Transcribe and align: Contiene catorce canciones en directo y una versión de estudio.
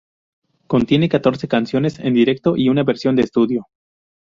Contiene 0.65 1.07
catorce 1.09 1.47
canciones 1.47 1.99
en 1.99 2.15
directo 2.15 2.57
y 2.57 2.69
una 2.69 2.81
versión 2.83 3.15
de 3.15 3.21
estudio. 3.21 3.67